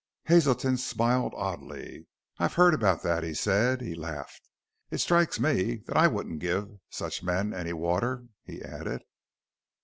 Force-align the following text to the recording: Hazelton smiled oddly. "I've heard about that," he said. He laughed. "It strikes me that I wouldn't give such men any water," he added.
Hazelton 0.23 0.77
smiled 0.77 1.33
oddly. 1.35 2.07
"I've 2.39 2.55
heard 2.55 2.73
about 2.73 3.03
that," 3.03 3.23
he 3.23 3.35
said. 3.35 3.81
He 3.81 3.93
laughed. 3.93 4.49
"It 4.89 4.97
strikes 4.97 5.39
me 5.39 5.83
that 5.85 5.95
I 5.95 6.07
wouldn't 6.07 6.39
give 6.39 6.71
such 6.89 7.21
men 7.21 7.53
any 7.53 7.73
water," 7.73 8.25
he 8.43 8.63
added. 8.63 9.03